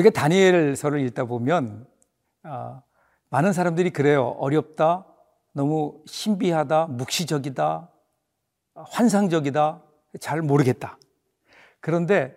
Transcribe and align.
우리가 0.00 0.10
다니엘서를 0.10 1.00
읽다 1.06 1.24
보면 1.24 1.86
어, 2.44 2.82
많은 3.28 3.52
사람들이 3.52 3.90
그래요. 3.90 4.36
어렵다, 4.38 5.06
너무 5.52 6.02
신비하다, 6.06 6.86
묵시적이다, 6.86 7.90
환상적이다, 8.74 9.82
잘 10.20 10.42
모르겠다. 10.42 10.98
그런데 11.80 12.34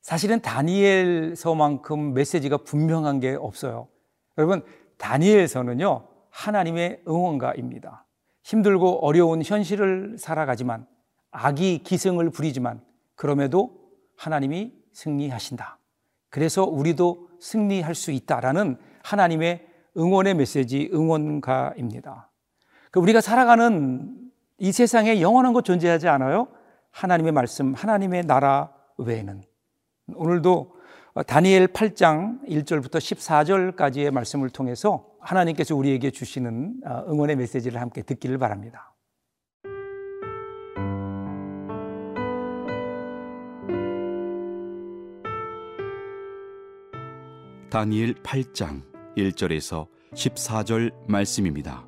사실은 0.00 0.40
다니엘서만큼 0.40 2.14
메시지가 2.14 2.58
분명한 2.58 3.20
게 3.20 3.34
없어요. 3.34 3.88
여러분, 4.36 4.64
다니엘서는요, 4.96 6.08
하나님의 6.30 7.02
응원가입니다. 7.06 8.06
힘들고 8.42 9.04
어려운 9.06 9.42
현실을 9.42 10.16
살아가지만, 10.18 10.86
악이 11.30 11.82
기승을 11.84 12.30
부리지만, 12.30 12.82
그럼에도 13.14 13.92
하나님이 14.16 14.72
승리하신다. 14.92 15.77
그래서 16.30 16.64
우리도 16.64 17.28
승리할 17.40 17.94
수 17.94 18.10
있다라는 18.10 18.76
하나님의 19.02 19.66
응원의 19.96 20.34
메시지, 20.34 20.90
응원가입니다. 20.92 22.30
그 22.90 23.00
우리가 23.00 23.20
살아가는 23.20 24.14
이 24.58 24.72
세상에 24.72 25.20
영원한 25.20 25.52
것 25.52 25.64
존재하지 25.64 26.08
않아요? 26.08 26.48
하나님의 26.90 27.32
말씀, 27.32 27.74
하나님의 27.74 28.24
나라 28.26 28.72
외에는. 28.96 29.42
오늘도 30.14 30.74
다니엘 31.26 31.68
8장 31.68 32.46
1절부터 32.48 32.96
14절까지의 32.96 34.10
말씀을 34.10 34.50
통해서 34.50 35.06
하나님께서 35.20 35.74
우리에게 35.74 36.10
주시는 36.10 36.80
어, 36.86 37.04
응원의 37.08 37.36
메시지를 37.36 37.80
함께 37.80 38.02
듣기를 38.02 38.38
바랍니다. 38.38 38.94
다니엘 47.70 48.14
8장 48.14 48.82
1절에서 49.14 49.88
14절 50.14 50.90
말씀입니다. 51.06 51.86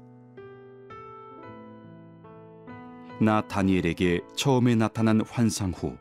나 3.18 3.40
다니엘에게 3.48 4.20
처음에 4.36 4.74
나타난 4.74 5.22
환상 5.22 5.70
후 5.70 5.96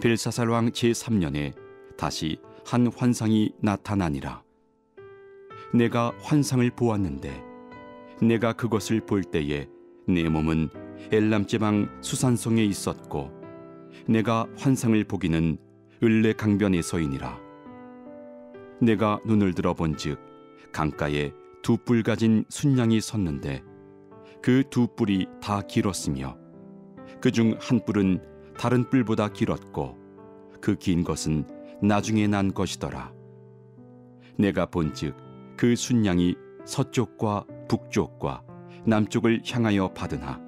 벨사살 0.00 0.48
왕 0.48 0.70
제3년에 0.70 1.54
다시 1.96 2.40
한 2.66 2.88
환상이 2.88 3.52
나타나니라. 3.60 4.42
내가 5.72 6.12
환상을 6.20 6.68
보았는데 6.72 7.40
내가 8.20 8.52
그것을 8.52 9.06
볼 9.06 9.22
때에 9.22 9.68
내 10.08 10.28
몸은 10.28 10.70
엘람 11.12 11.46
지방 11.46 11.88
수산성에 12.00 12.64
있었고 12.64 13.30
내가 14.08 14.48
환상을 14.56 15.04
보기는 15.04 15.56
을레 16.02 16.32
강변에서이니라. 16.32 17.47
내가 18.80 19.20
눈을 19.26 19.54
들어 19.54 19.74
본즉 19.74 20.18
강가에 20.72 21.32
두 21.62 21.76
뿔 21.84 22.02
가진 22.02 22.44
순양이 22.48 23.00
섰는데 23.00 23.62
그 24.42 24.62
두 24.70 24.86
뿔이 24.96 25.26
다 25.40 25.60
길었으며 25.62 26.36
그 27.20 27.30
중 27.30 27.56
한 27.60 27.84
뿔은 27.84 28.22
다른 28.58 28.88
뿔보다 28.88 29.28
길었고 29.32 29.96
그 30.60 30.76
긴 30.76 31.04
것은 31.04 31.46
나중에 31.82 32.26
난 32.26 32.52
것이더라. 32.52 33.12
내가 34.36 34.66
본즉 34.66 35.16
그 35.56 35.74
순양이 35.76 36.34
서쪽과 36.64 37.44
북쪽과 37.68 38.42
남쪽을 38.84 39.42
향하여 39.48 39.88
받으나 39.94 40.40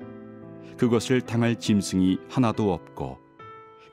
그것을 0.77 1.21
당할 1.21 1.57
짐승이 1.57 2.19
하나도 2.31 2.73
없고 2.73 3.19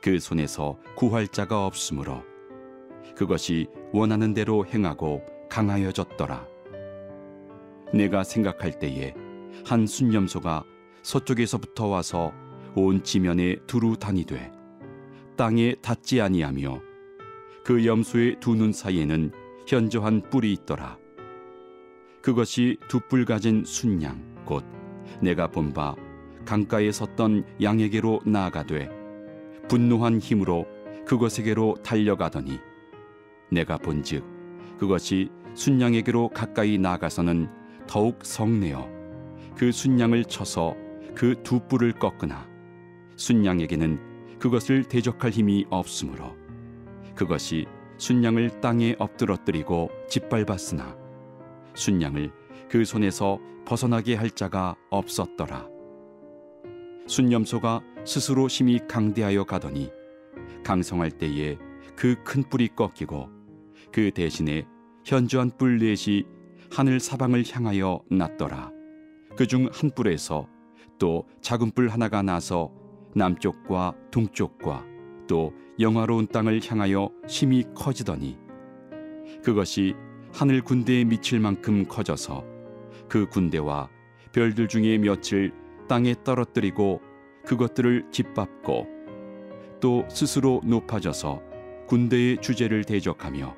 그 0.01 0.19
손에서 0.19 0.77
구할 0.95 1.27
자가 1.27 1.65
없으므로 1.65 2.23
그것이 3.17 3.65
원하는 3.93 4.35
대로 4.35 4.63
행하고 4.63 5.23
강하여졌더라. 5.49 6.45
내가 7.91 8.23
생각할 8.23 8.77
때에 8.77 9.15
한 9.65 9.87
순념소가 9.87 10.63
서쪽에서부터 11.01 11.87
와서 11.87 12.31
온 12.75 13.03
지면에 13.03 13.55
두루 13.65 13.97
다니되 13.97 14.51
땅에 15.35 15.73
닿지 15.81 16.21
아니하며 16.21 16.79
그 17.63 17.85
염소의 17.85 18.39
두 18.39 18.55
눈 18.55 18.71
사이에는 18.71 19.31
현저한 19.67 20.29
뿔이 20.29 20.53
있더라. 20.53 20.97
그것이 22.21 22.77
두 22.87 22.99
뿔 22.99 23.25
가진 23.25 23.63
순양 23.65 24.45
곧 24.45 24.63
내가 25.21 25.47
본 25.47 25.73
바 25.73 25.95
강가에 26.45 26.91
섰던 26.91 27.45
양에게로 27.61 28.21
나아가되 28.25 28.89
분노한 29.67 30.19
힘으로 30.19 30.67
그것에게로 31.05 31.77
달려가더니 31.83 32.59
내가 33.51 33.77
본즉 33.77 34.23
그것이 34.77 35.29
순양에게로 35.53 36.29
가까이 36.29 36.77
나아가서는 36.77 37.49
더욱 37.87 38.19
성내어 38.23 38.87
그 39.55 39.71
순양을 39.71 40.25
쳐서 40.25 40.75
그 41.15 41.35
두 41.43 41.59
뿔을 41.67 41.93
꺾으나 41.93 42.47
순양에게는 43.15 44.37
그것을 44.37 44.83
대적할 44.83 45.31
힘이 45.31 45.65
없으므로 45.69 46.35
그것이 47.15 47.65
순양을 47.97 48.61
땅에 48.61 48.95
엎드러뜨리고 48.99 49.89
짓밟았으나 50.07 50.95
순양을 51.73 52.31
그 52.69 52.85
손에서 52.85 53.39
벗어나게 53.65 54.13
할 54.15 54.29
자가 54.29 54.75
없었더라. 54.91 55.67
순념소가 57.07 57.81
스스로 58.05 58.47
심히 58.47 58.79
강대하여 58.87 59.45
가더니 59.45 59.89
강성할 60.63 61.11
때에 61.11 61.57
그 61.95 62.15
큰 62.23 62.43
뿔이 62.43 62.69
꺾이고 62.75 63.36
그 63.91 64.11
대신에 64.11 64.65
현저한 65.05 65.51
뿔 65.57 65.77
넷이 65.79 66.25
하늘 66.71 66.99
사방을 66.99 67.43
향하여 67.49 68.01
났더라. 68.09 68.71
그 69.37 69.45
중 69.45 69.69
한 69.71 69.91
뿔에서 69.91 70.47
또 70.97 71.25
작은 71.41 71.71
뿔 71.71 71.89
하나가 71.89 72.21
나서 72.21 72.71
남쪽과 73.15 73.95
동쪽과 74.11 74.85
또 75.27 75.53
영화로운 75.79 76.27
땅을 76.27 76.59
향하여 76.65 77.11
심히 77.27 77.63
커지더니 77.75 78.37
그것이 79.43 79.95
하늘 80.33 80.61
군대에 80.61 81.03
미칠 81.03 81.39
만큼 81.39 81.85
커져서 81.87 82.43
그 83.07 83.27
군대와 83.29 83.89
별들 84.33 84.67
중에 84.67 84.97
며칠 84.97 85.53
땅에 85.87 86.15
떨어뜨리고 86.23 87.01
그것들을 87.45 88.07
짓밟고 88.11 88.87
또 89.79 90.05
스스로 90.09 90.61
높아져서 90.65 91.41
군대의 91.87 92.41
주제를 92.41 92.83
대적하며 92.83 93.55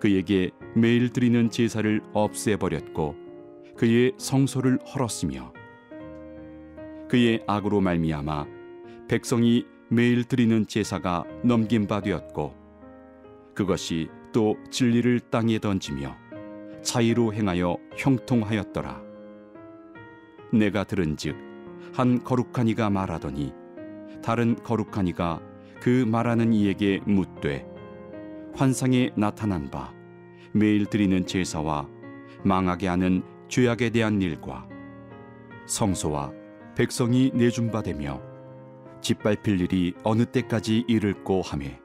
그에게 0.00 0.50
매일 0.74 1.10
드리는 1.10 1.50
제사를 1.50 2.00
없애버렸고 2.12 3.16
그의 3.76 4.12
성소를 4.18 4.78
헐었으며 4.86 5.52
그의 7.08 7.42
악으로 7.46 7.80
말미암아 7.80 8.46
백성이 9.08 9.64
매일 9.88 10.24
드리는 10.24 10.66
제사가 10.66 11.24
넘긴 11.44 11.86
바 11.86 12.00
되었고 12.00 12.54
그것이 13.54 14.08
또 14.32 14.56
진리를 14.70 15.20
땅에 15.30 15.58
던지며 15.58 16.16
차이로 16.82 17.32
행하여 17.32 17.78
형통하였더라. 17.96 19.02
내가 20.52 20.84
들은즉 20.84 21.36
한 21.92 22.22
거룩한 22.22 22.68
이가 22.68 22.90
말하더니 22.90 23.52
다른 24.22 24.56
거룩한 24.62 25.06
이가 25.08 25.40
그 25.80 26.04
말하는 26.06 26.52
이에게 26.52 27.00
묻되 27.06 27.66
환상에 28.56 29.10
나타난 29.16 29.70
바 29.70 29.92
매일 30.52 30.86
드리는 30.86 31.26
제사와 31.26 31.86
망하게 32.42 32.88
하는 32.88 33.22
죄악에 33.48 33.90
대한 33.90 34.22
일과 34.22 34.66
성소와 35.66 36.32
백성이 36.74 37.30
내준 37.34 37.70
바 37.70 37.82
되며 37.82 38.22
짓밟힐 39.02 39.60
일이 39.60 39.94
어느 40.04 40.24
때까지 40.24 40.84
이를꼬 40.88 41.42
하매 41.42 41.78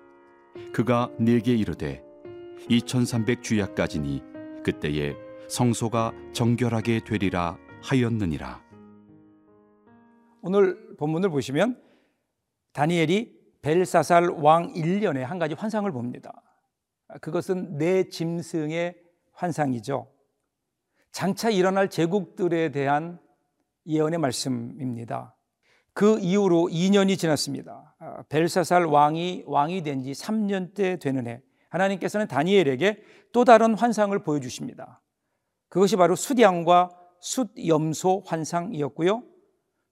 그가 0.72 1.12
내게 1.20 1.54
이르되 1.54 2.02
2300 2.70 3.44
주야까지니 3.44 4.24
그때에 4.64 5.14
성소가 5.50 6.14
정결하게 6.32 7.02
되리라 7.04 7.58
하였느니라. 7.84 8.62
오늘 10.42 10.96
본문을 10.98 11.30
보시면 11.30 11.82
다니엘이 12.72 13.42
벨사살 13.62 14.30
왕 14.30 14.74
1년에 14.74 15.20
한 15.20 15.38
가지 15.38 15.54
환상을 15.54 15.92
봅니다. 15.92 16.41
그것은 17.20 17.78
내 17.78 18.08
짐승의 18.08 18.96
환상이죠. 19.34 20.12
장차 21.12 21.50
일어날 21.50 21.90
제국들에 21.90 22.72
대한 22.72 23.20
예언의 23.86 24.20
말씀입니다. 24.20 25.36
그 25.94 26.20
이후로 26.20 26.70
2년이 26.72 27.18
지났습니다. 27.18 27.96
아, 28.00 28.24
벨사살 28.30 28.86
왕이 28.86 29.44
왕이 29.46 29.84
된 29.84 30.04
지 30.04 30.12
3년째 30.12 31.02
되는 31.02 31.28
해 31.28 31.42
하나님께서는 31.70 32.28
다니엘에게 32.28 33.04
또 33.34 33.44
다른 33.46 33.74
환상을 33.74 34.18
보여주십니다. 34.24 35.02
그것이 35.70 35.96
바로 35.96 36.16
숫양과 36.16 36.90
숫염소 37.20 38.24
환상이었고요. 38.26 39.24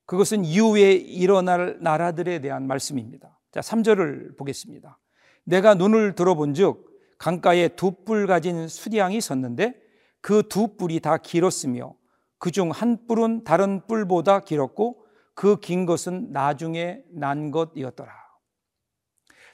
그것은 0.06 0.44
이후에 0.44 0.94
일어날 0.94 1.78
나라들에 1.82 2.40
대한 2.40 2.66
말씀입니다. 2.66 3.40
자, 3.52 3.60
3절을 3.60 4.38
보겠습니다. 4.38 5.00
내가 5.44 5.74
눈을 5.76 6.16
들어본 6.16 6.54
즉 6.54 6.89
강가에 7.20 7.68
두 7.70 7.92
뿔 8.06 8.26
가진 8.28 8.68
수디양이 8.68 9.18
있었는데 9.18 9.76
그 10.22 10.42
두 10.44 10.76
뿔이 10.76 11.00
다 11.02 11.18
길었으며 11.18 11.94
그 12.40 12.50
중 12.52 12.72
한 12.72 13.06
뿔은 13.08 13.44
다른 13.44 13.86
뿔보다 13.88 14.40
길었고 14.40 15.06
그 15.36 15.58
긴 15.60 15.86
것은 15.86 16.32
나중에 16.32 17.04
난 17.12 17.52
것이었더라. 17.52 18.12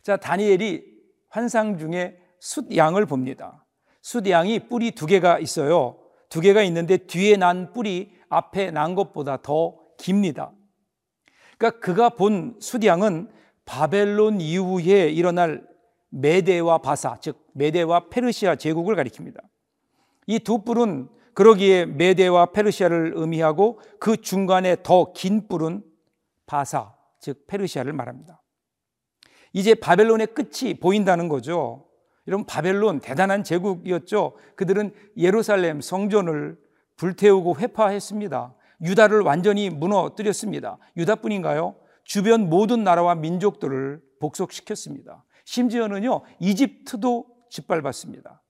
자, 0.04 0.18
다니엘이 0.18 0.84
환상 1.30 1.78
중에 1.78 2.18
숫양을 2.40 3.06
봅니다. 3.08 3.66
숫양이 4.02 4.68
뿔이 4.68 4.92
두 4.92 5.06
개가 5.08 5.40
있어요. 5.40 6.00
두 6.30 6.42
개가 6.42 6.62
있는데 6.64 6.98
뒤에 6.98 7.38
난 7.38 7.74
뿔이 7.74 8.12
앞에 8.30 8.72
난 8.72 8.94
것보다 8.96 9.42
더 9.42 9.76
깁니다. 9.98 10.52
그러니까 11.58 11.80
그가 11.80 12.10
본 12.10 12.58
숫양은 12.60 13.32
바벨론 13.66 14.42
이후에 14.42 15.10
일어날 15.10 15.68
메데와 16.16 16.78
바사, 16.80 17.18
즉 17.20 17.46
메데와 17.54 18.10
페르시아 18.10 18.56
제국을 18.56 18.96
가리킵니다. 18.96 19.42
이 20.28 20.40
두 20.40 20.64
뿔은 20.64 21.10
그러기에 21.34 21.86
메데와 21.86 22.48
페르시아를 22.48 23.14
의미하고 23.16 23.80
그 24.00 24.18
중간에 24.18 24.78
더 24.82 25.12
긴 25.14 25.48
뿔은 25.48 25.84
바사, 26.46 26.94
즉 27.20 27.46
페르시아를 27.48 27.92
말합니다. 27.94 28.42
이제 29.52 29.74
바벨론의 29.76 30.28
끝이 30.28 30.76
보인다는 30.80 31.28
거죠. 31.28 31.86
여러분 32.28 32.46
바벨론 32.46 33.00
대단한 33.02 33.44
제국이었죠. 33.44 34.36
그들은 34.56 34.94
예루살렘 35.18 35.82
성전을 35.82 36.58
불태우고 36.96 37.58
회파했습니다. 37.60 38.54
유다를 38.82 39.22
완전히 39.22 39.70
무너뜨렸습니다. 39.70 40.78
유다뿐인가요? 40.98 41.76
주변 42.04 42.50
모든 42.50 42.84
나라와 42.84 43.16
민족들을 43.16 44.02
복속시켰습니다. 44.20 45.24
심지어는요 45.46 46.22
이집트도 46.40 47.26
짓밟았습니다. 47.50 48.44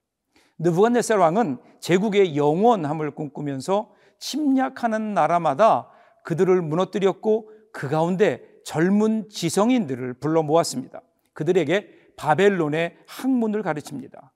느부갓네살 0.58 1.18
왕은 1.18 1.60
제국의 1.80 2.36
영원함을 2.36 3.12
꿈꾸면서 3.12 3.94
침략하는 4.20 5.14
나라마다 5.14 5.90
그들을 6.24 6.62
무너뜨렸고 6.62 7.52
그 7.72 7.90
가운데 7.90 8.42
젊은 8.64 9.30
지성인들을 9.30 10.16
불러 10.16 10.42
모았습니다. 10.42 11.02
그들에게 11.34 12.14
바벨론의 12.18 12.98
학문을 13.08 13.62
가르칩니다. 13.62 14.34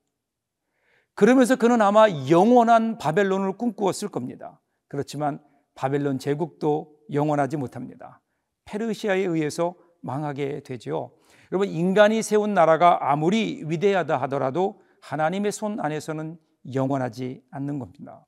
그러면서 1.14 1.56
그는 1.56 1.82
아마 1.82 2.08
영원한 2.28 2.98
바벨론을 2.98 3.56
꿈꾸었을 3.56 4.08
겁니다. 4.08 4.60
그렇지만 4.88 5.42
바벨론 5.74 6.18
제국도 6.18 6.94
영원하지 7.12 7.56
못합니다. 7.56 8.20
페르시아에 8.66 9.20
의해서 9.20 9.74
망하게 10.00 10.60
되죠. 10.60 11.12
여러분 11.52 11.68
인간이 11.68 12.22
세운 12.22 12.54
나라가 12.54 13.10
아무리 13.10 13.62
위대하다 13.66 14.16
하더라도 14.22 14.80
하나님의 15.00 15.52
손 15.52 15.80
안에서는 15.80 16.38
영원하지 16.74 17.42
않는 17.50 17.78
겁니다. 17.78 18.26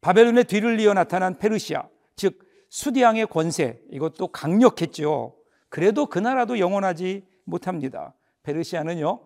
바벨론의 0.00 0.44
뒤를 0.44 0.80
이어 0.80 0.94
나타난 0.94 1.38
페르시아, 1.38 1.88
즉 2.16 2.38
수디앙의 2.70 3.26
권세 3.26 3.80
이것도 3.90 4.28
강력했죠. 4.28 5.36
그래도 5.68 6.06
그 6.06 6.18
나라도 6.18 6.58
영원하지 6.58 7.26
못합니다. 7.44 8.14
페르시아는요 8.42 9.20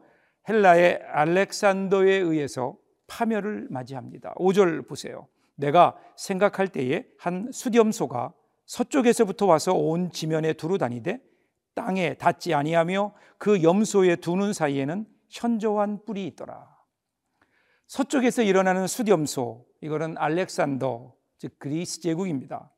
헬라의 0.48 1.00
알렉산더에 1.12 2.14
의해서 2.14 2.76
파멸을 3.06 3.68
맞이합니다. 3.70 4.34
5절 4.34 4.88
보세요. 4.88 5.28
내가 5.56 5.96
생각할 6.16 6.68
때에 6.68 7.06
한 7.18 7.50
수렴소가 7.52 8.32
서쪽에서부터 8.66 9.46
와서 9.46 9.74
온 9.74 10.10
지면에 10.10 10.54
두루 10.54 10.78
다니되 10.78 11.20
땅에 11.74 12.14
닿지 12.14 12.54
아니하며 12.54 13.14
그 13.38 13.62
염소의 13.62 14.18
두 14.18 14.36
눈 14.36 14.52
사이에는 14.52 15.06
현저한 15.28 16.04
뿔이 16.04 16.26
있더라. 16.28 16.68
서쪽에서 17.86 18.42
일어나는 18.42 18.86
수렴소, 18.86 19.66
이거는 19.80 20.16
알렉산더, 20.18 21.14
즉 21.38 21.58
그리스 21.58 22.00
제국입니다. 22.00 22.70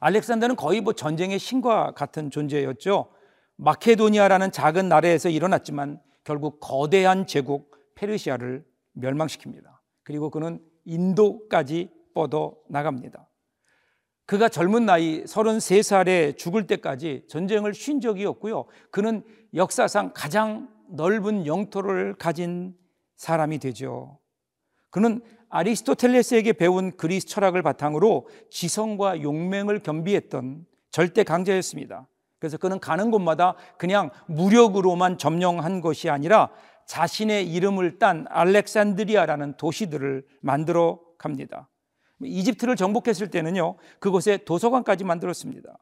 알렉산더는 0.00 0.56
거의 0.56 0.80
뭐 0.80 0.92
전쟁의 0.94 1.38
신과 1.38 1.92
같은 1.92 2.30
존재였죠. 2.30 3.12
마케도니아라는 3.56 4.50
작은 4.50 4.88
나라에서 4.88 5.28
일어났지만 5.28 6.00
결국 6.24 6.58
거대한 6.60 7.26
제국 7.26 7.76
페르시아를 7.94 8.64
멸망시킵니다. 8.96 9.64
그리고 10.02 10.30
그는 10.30 10.60
인도까지 10.84 11.90
뻗어 12.14 12.56
나갑니다. 12.68 13.28
그가 14.26 14.48
젊은 14.48 14.86
나이 14.86 15.24
33살에 15.24 16.36
죽을 16.36 16.66
때까지 16.66 17.24
전쟁을 17.28 17.74
쉰 17.74 18.00
적이 18.00 18.26
없고요. 18.26 18.66
그는 18.90 19.22
역사상 19.54 20.12
가장 20.14 20.68
넓은 20.88 21.46
영토를 21.46 22.14
가진 22.14 22.74
사람이 23.16 23.58
되죠. 23.58 24.18
그는 24.90 25.20
아리스토텔레스에게 25.48 26.54
배운 26.54 26.96
그리스 26.96 27.26
철학을 27.26 27.62
바탕으로 27.62 28.28
지성과 28.50 29.22
용맹을 29.22 29.80
겸비했던 29.80 30.66
절대 30.90 31.24
강자였습니다. 31.24 32.08
그래서 32.38 32.56
그는 32.56 32.80
가는 32.80 33.10
곳마다 33.10 33.54
그냥 33.78 34.10
무력으로만 34.26 35.18
점령한 35.18 35.80
것이 35.80 36.10
아니라 36.10 36.50
자신의 36.86 37.52
이름을 37.52 37.98
딴 37.98 38.26
알렉산드리아라는 38.28 39.56
도시들을 39.56 40.26
만들어 40.40 41.00
갑니다. 41.18 41.68
이집트를 42.24 42.76
정복했을 42.76 43.30
때는요, 43.30 43.76
그곳에 43.98 44.38
도서관까지 44.38 45.04
만들었습니다. 45.04 45.76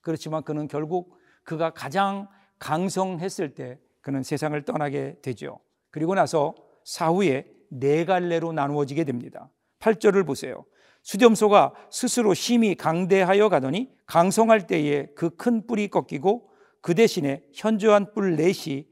그렇지만 0.00 0.42
그는 0.42 0.68
결국 0.68 1.16
그가 1.44 1.70
가장 1.70 2.28
강성했을 2.58 3.54
때 3.54 3.78
그는 4.00 4.22
세상을 4.22 4.60
떠나게 4.64 5.16
되죠. 5.22 5.58
그리고 5.90 6.14
나서 6.14 6.54
사후에 6.84 7.46
네 7.70 8.04
갈래로 8.04 8.52
나누어지게 8.52 9.04
됩니다. 9.04 9.50
8절을 9.80 10.26
보세요. 10.26 10.64
수렴소가 11.02 11.72
스스로 11.90 12.34
심히 12.34 12.74
강대하여 12.74 13.48
가더니 13.48 13.92
강성할 14.06 14.66
때에 14.66 15.06
그 15.14 15.30
큰 15.36 15.66
뿔이 15.66 15.88
꺾이고 15.88 16.50
그 16.80 16.94
대신에 16.94 17.44
현저한 17.54 18.12
뿔 18.14 18.36
넷이 18.36 18.86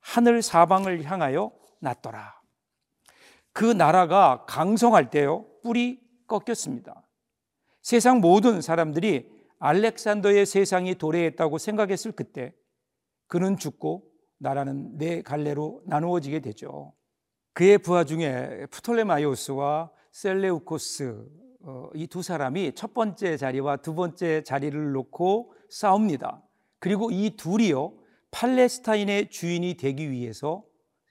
하늘 0.00 0.42
사방을 0.42 1.04
향하여 1.04 1.52
났더라. 1.80 2.40
그 3.52 3.64
나라가 3.64 4.44
강성할 4.46 5.10
때요, 5.10 5.46
뿔이 5.62 6.00
꺾였습니다. 6.26 7.06
세상 7.82 8.20
모든 8.20 8.60
사람들이 8.60 9.30
알렉산더의 9.58 10.46
세상이 10.46 10.96
도래했다고 10.96 11.58
생각했을 11.58 12.12
그때 12.12 12.52
그는 13.26 13.56
죽고 13.56 14.10
나라는 14.38 14.98
네 14.98 15.22
갈래로 15.22 15.82
나누어지게 15.86 16.40
되죠. 16.40 16.92
그의 17.52 17.78
부하 17.78 18.04
중에 18.04 18.66
프톨레마이오스와 18.70 19.90
셀레우코스 20.12 21.26
어, 21.62 21.90
이두 21.94 22.22
사람이 22.22 22.74
첫 22.74 22.94
번째 22.94 23.36
자리와 23.36 23.78
두 23.78 23.94
번째 23.94 24.42
자리를 24.42 24.92
놓고 24.92 25.54
싸웁니다. 25.68 26.42
그리고 26.78 27.10
이 27.10 27.36
둘이요 27.36 27.94
팔레스타인의 28.30 29.30
주인이 29.30 29.74
되기 29.74 30.10
위해서 30.10 30.64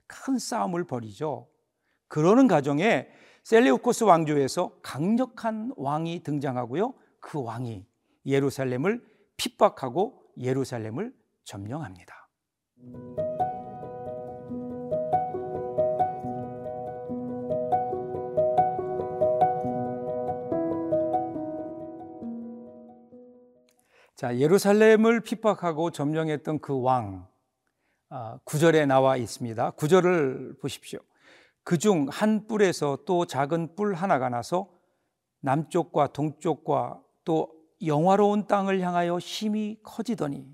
큰 0.07 0.37
싸움을 0.37 0.85
벌이죠. 0.85 1.47
그러는 2.07 2.47
과정에 2.47 3.07
셀레우코스 3.45 4.05
왕조에서 4.05 4.71
강력한 4.81 5.71
왕이 5.77 6.23
등장하고요. 6.23 6.95
그 7.19 7.43
왕이 7.43 7.85
예루살렘을 8.25 9.05
핍박하고 9.37 10.19
예루살렘을 10.39 11.13
점령합니다. 11.43 12.27
자, 24.15 24.39
예루살렘을 24.39 25.19
핍박하고 25.19 25.91
점령했던 25.91 26.61
그 26.61 26.81
왕, 26.81 27.27
아, 28.09 28.39
구절에 28.43 28.87
나와 28.87 29.17
있습니다. 29.17 29.69
구절을 29.71 30.57
보십시오. 30.59 30.99
그 31.65 31.77
중 31.77 32.07
한 32.09 32.47
뿔에서 32.47 32.99
또 33.05 33.25
작은 33.25 33.75
뿔 33.75 33.95
하나가 33.95 34.29
나서 34.29 34.69
남쪽과 35.41 36.13
동쪽과 36.13 37.01
또 37.25 37.51
영화로운 37.85 38.47
땅을 38.47 38.79
향하여 38.81 39.17
힘이 39.17 39.79
커지더니 39.83 40.47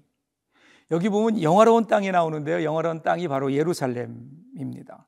여기 0.89 1.09
보면 1.09 1.41
영화로운 1.41 1.87
땅이 1.87 2.11
나오는데요. 2.11 2.63
영화로운 2.63 3.01
땅이 3.01 3.27
바로 3.27 3.53
예루살렘입니다. 3.53 5.07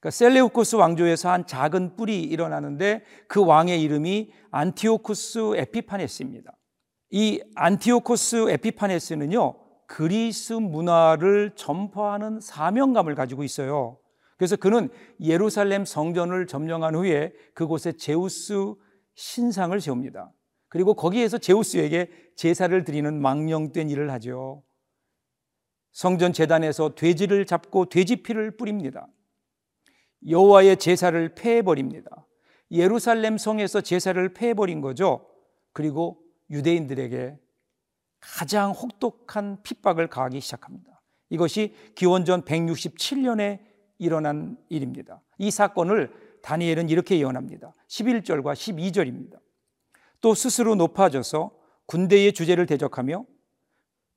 그러니까 0.00 0.10
셀레우코스 0.10 0.76
왕조에서 0.76 1.30
한 1.30 1.46
작은 1.46 1.96
뿔이 1.96 2.22
일어나는데 2.22 3.04
그 3.28 3.44
왕의 3.44 3.80
이름이 3.82 4.32
안티오쿠스 4.50 5.56
에피파네스입니다. 5.56 6.56
이 7.10 7.40
안티오코스 7.54 8.50
에피파네스는요, 8.50 9.54
그리스 9.86 10.54
문화를 10.54 11.52
전파하는 11.54 12.40
사명감을 12.40 13.14
가지고 13.14 13.44
있어요. 13.44 13.98
그래서 14.42 14.56
그는 14.56 14.88
예루살렘 15.20 15.84
성전을 15.84 16.48
점령한 16.48 16.96
후에 16.96 17.32
그곳에 17.54 17.92
제우스 17.92 18.74
신상을 19.14 19.80
세웁니다. 19.80 20.32
그리고 20.68 20.94
거기에서 20.94 21.38
제우스에게 21.38 22.10
제사를 22.34 22.82
드리는 22.82 23.22
망령된 23.22 23.88
일을 23.88 24.10
하죠. 24.10 24.64
성전 25.92 26.32
재단에서 26.32 26.96
돼지를 26.96 27.46
잡고 27.46 27.84
돼지 27.84 28.16
피를 28.16 28.56
뿌립니다. 28.56 29.06
여호와의 30.28 30.78
제사를 30.78 31.34
폐해 31.36 31.62
버립니다. 31.62 32.26
예루살렘 32.72 33.38
성에서 33.38 33.80
제사를 33.80 34.34
폐해 34.34 34.54
버린 34.54 34.80
거죠. 34.80 35.24
그리고 35.72 36.20
유대인들에게 36.50 37.38
가장 38.18 38.72
혹독한 38.72 39.62
핍박을 39.62 40.08
가하기 40.08 40.40
시작합니다. 40.40 41.00
이것이 41.30 41.76
기원전 41.94 42.42
167년에 42.42 43.71
일어난 44.02 44.56
일입니다. 44.68 45.22
이 45.38 45.50
사건을 45.50 46.12
다니엘은 46.42 46.88
이렇게 46.88 47.18
예언합니다. 47.18 47.72
11절과 47.88 48.52
12절입니다. 48.52 49.38
또 50.20 50.34
스스로 50.34 50.74
높아져서 50.74 51.52
군대의 51.86 52.32
주제를 52.32 52.66
대적하며 52.66 53.24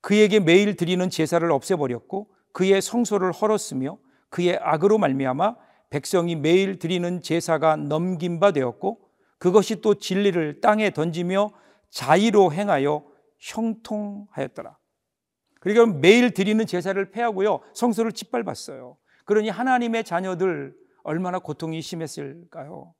그에게 0.01 0.39
매일 0.39 0.75
드리는 0.75 1.09
제사를 1.09 1.49
없애버렸고 1.51 2.29
그의 2.51 2.81
성소를 2.81 3.31
헐었으며 3.31 3.97
그의 4.29 4.57
악으로 4.61 4.97
말미암아 4.97 5.55
백성이 5.89 6.35
매일 6.35 6.79
드리는 6.79 7.21
제사가 7.21 7.75
넘긴 7.75 8.39
바 8.39 8.51
되었고 8.51 8.99
그것이 9.37 9.81
또 9.81 9.95
진리를 9.95 10.61
땅에 10.61 10.89
던지며 10.89 11.51
자의로 11.89 12.51
행하여 12.51 13.05
형통하였더라. 13.39 14.77
그러니까 15.59 15.99
매일 15.99 16.31
드리는 16.31 16.65
제사를 16.65 17.11
패하고요. 17.11 17.61
성소를 17.73 18.11
짓밟았어요. 18.11 18.97
그러니 19.25 19.49
하나님의 19.49 20.03
자녀들 20.03 20.75
얼마나 21.03 21.39
고통이 21.39 21.81
심했을까요? 21.81 22.93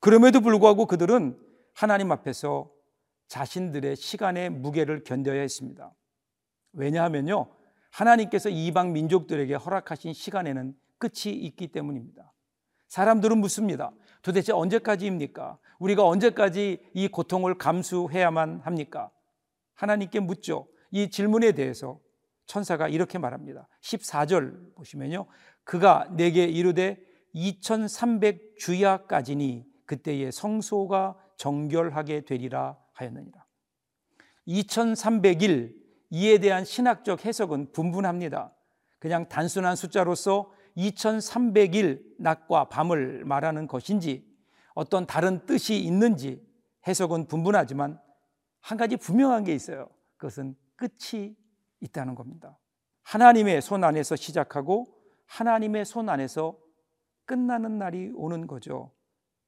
그럼에도 0.00 0.40
불구하고 0.40 0.86
그들은 0.86 1.38
하나님 1.74 2.12
앞에서 2.12 2.70
자신들의 3.28 3.96
시간의 3.96 4.50
무게를 4.50 5.02
견뎌야 5.04 5.40
했습니다. 5.40 5.92
왜냐하면요. 6.72 7.50
하나님께서 7.90 8.48
이방 8.50 8.92
민족들에게 8.92 9.54
허락하신 9.54 10.12
시간에는 10.12 10.74
끝이 10.98 11.34
있기 11.34 11.68
때문입니다. 11.68 12.32
사람들은 12.88 13.38
묻습니다. 13.38 13.92
도대체 14.22 14.52
언제까지입니까? 14.52 15.58
우리가 15.78 16.06
언제까지 16.06 16.90
이 16.94 17.08
고통을 17.08 17.58
감수해야만 17.58 18.60
합니까? 18.60 19.10
하나님께 19.74 20.20
묻죠. 20.20 20.68
이 20.90 21.10
질문에 21.10 21.52
대해서 21.52 21.98
천사가 22.46 22.88
이렇게 22.88 23.18
말합니다. 23.18 23.68
14절 23.82 24.74
보시면요. 24.74 25.26
그가 25.64 26.08
내게 26.16 26.44
이르되 26.44 26.98
2300 27.32 28.56
주야까지니 28.58 29.66
그때의 29.84 30.32
성소가 30.32 31.16
정결하게 31.36 32.24
되리라 32.24 32.78
하였느니라. 32.92 33.44
2300일 34.48 35.74
이에 36.10 36.38
대한 36.38 36.64
신학적 36.64 37.24
해석은 37.24 37.72
분분합니다. 37.72 38.54
그냥 38.98 39.28
단순한 39.28 39.76
숫자로서 39.76 40.52
2300일 40.76 42.02
낮과 42.18 42.68
밤을 42.68 43.24
말하는 43.24 43.66
것인지 43.66 44.26
어떤 44.74 45.06
다른 45.06 45.44
뜻이 45.46 45.78
있는지 45.78 46.44
해석은 46.86 47.26
분분하지만 47.26 48.00
한 48.60 48.78
가지 48.78 48.96
분명한 48.96 49.44
게 49.44 49.54
있어요. 49.54 49.88
그것은 50.16 50.54
끝이 50.76 51.36
있다는 51.80 52.14
겁니다. 52.14 52.58
하나님의 53.02 53.62
손 53.62 53.84
안에서 53.84 54.16
시작하고 54.16 54.86
하나님의 55.26 55.84
손 55.84 56.08
안에서 56.08 56.58
끝나는 57.24 57.78
날이 57.78 58.12
오는 58.14 58.46
거죠. 58.46 58.92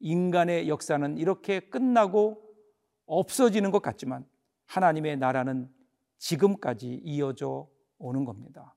인간의 0.00 0.68
역사는 0.68 1.18
이렇게 1.18 1.60
끝나고 1.60 2.42
없어지는 3.06 3.70
것 3.70 3.82
같지만 3.82 4.26
하나님의 4.66 5.16
나라는 5.16 5.70
지금까지 6.18 7.00
이어져 7.04 7.68
오는 7.98 8.24
겁니다. 8.24 8.74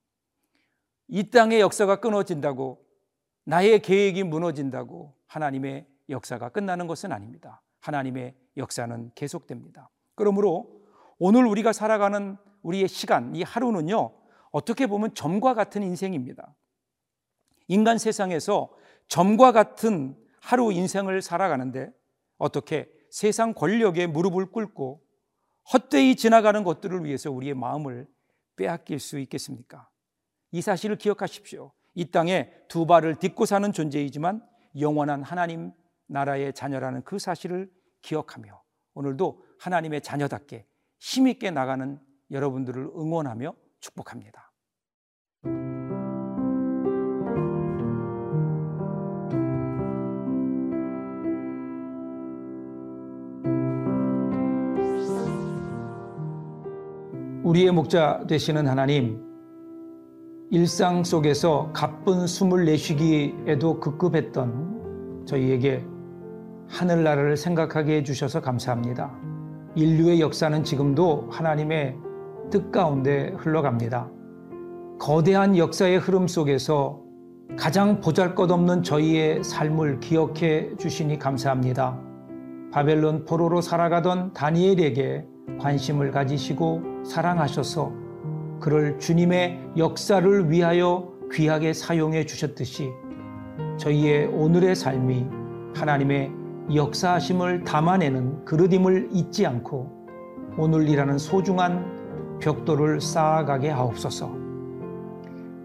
이 1.07 1.29
땅의 1.29 1.59
역사가 1.59 1.99
끊어진다고 1.99 2.85
나의 3.43 3.81
계획이 3.81 4.23
무너진다고 4.23 5.13
하나님의 5.27 5.87
역사가 6.09 6.49
끝나는 6.49 6.87
것은 6.87 7.11
아닙니다. 7.11 7.61
하나님의 7.81 8.35
역사는 8.57 9.11
계속됩니다. 9.15 9.89
그러므로 10.15 10.81
오늘 11.19 11.45
우리가 11.45 11.73
살아가는 11.73 12.37
우리의 12.61 12.87
시간, 12.87 13.35
이 13.35 13.43
하루는요, 13.43 14.11
어떻게 14.51 14.87
보면 14.87 15.13
점과 15.13 15.53
같은 15.53 15.83
인생입니다. 15.83 16.55
인간 17.67 17.97
세상에서 17.97 18.71
점과 19.07 19.51
같은 19.51 20.15
하루 20.39 20.71
인생을 20.71 21.21
살아가는데 21.21 21.91
어떻게 22.37 22.91
세상 23.09 23.53
권력에 23.53 24.07
무릎을 24.07 24.47
꿇고 24.47 25.01
헛되이 25.71 26.15
지나가는 26.15 26.63
것들을 26.63 27.05
위해서 27.05 27.31
우리의 27.31 27.53
마음을 27.53 28.07
빼앗길 28.55 28.99
수 28.99 29.19
있겠습니까? 29.19 29.89
이 30.51 30.61
사실을 30.61 30.97
기억하십시오. 30.97 31.71
이 31.93 32.11
땅에 32.11 32.51
두 32.67 32.85
발을 32.85 33.15
딛고 33.15 33.45
사는 33.45 33.71
존재이지만 33.71 34.45
영원한 34.79 35.23
하나님 35.23 35.71
나라의 36.07 36.53
자녀라는 36.53 37.03
그 37.03 37.19
사실을 37.19 37.71
기억하며 38.01 38.61
오늘도 38.93 39.43
하나님의 39.59 40.01
자녀답게 40.01 40.65
힘있게 40.99 41.51
나가는 41.51 41.99
여러분들을 42.31 42.91
응원하며 42.95 43.53
축복합니다. 43.79 44.51
우리의 57.43 57.71
목자 57.71 58.25
되시는 58.27 58.67
하나님, 58.67 59.19
일상 60.51 61.03
속에서 61.03 61.69
가쁜 61.73 62.27
숨을 62.27 62.65
내쉬기에도 62.65 63.79
급급했던 63.79 65.25
저희에게 65.25 65.83
하늘나라를 66.69 67.35
생각하게 67.35 67.97
해주셔서 67.97 68.41
감사합니다. 68.41 69.11
인류의 69.75 70.21
역사는 70.21 70.63
지금도 70.63 71.29
하나님의 71.31 71.97
뜻 72.51 72.71
가운데 72.71 73.33
흘러갑니다. 73.37 74.11
거대한 74.99 75.57
역사의 75.57 75.97
흐름 75.97 76.27
속에서 76.27 77.01
가장 77.57 77.99
보잘 78.01 78.35
것 78.35 78.51
없는 78.51 78.83
저희의 78.83 79.43
삶을 79.43 79.99
기억해 79.99 80.75
주시니 80.77 81.17
감사합니다. 81.17 81.97
바벨론 82.71 83.25
포로로 83.25 83.61
살아가던 83.61 84.33
다니엘에게 84.33 85.25
관심을 85.59 86.11
가지시고 86.11 87.03
사랑하셔서 87.03 87.91
그를 88.59 88.99
주님의 88.99 89.71
역사를 89.77 90.51
위하여 90.51 91.11
귀하게 91.31 91.73
사용해 91.73 92.25
주셨듯이 92.25 92.91
저희의 93.77 94.27
오늘의 94.27 94.75
삶이 94.75 95.25
하나님의 95.73 96.31
역사하심을 96.75 97.63
담아내는 97.63 98.45
그릇임을 98.45 99.09
잊지 99.11 99.45
않고 99.45 100.01
오늘이라는 100.57 101.17
소중한 101.17 102.00
벽돌을 102.41 102.99
쌓아가게 102.99 103.69
하옵소서. 103.69 104.29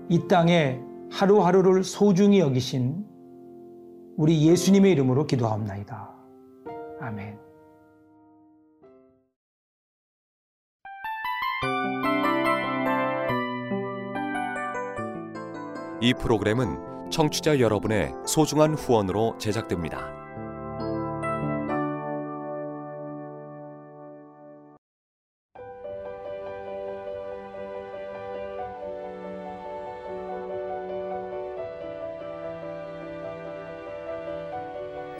이 0.08 0.28
땅에 0.28 0.80
하루하루를 1.10 1.82
소중히 1.82 2.38
여기신 2.38 3.04
우리 4.16 4.46
예수님의 4.46 4.92
이름으로 4.92 5.26
기도하옵나이다. 5.26 6.14
아멘. 7.00 7.38
이 16.00 16.14
프로그램은 16.14 17.10
청취자 17.10 17.58
여러분의 17.58 18.12
소중한 18.26 18.74
후원으로 18.74 19.38
제작됩니다. 19.38 20.25